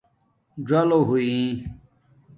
ژالُو 0.67 0.99
ہوئ 1.07 1.29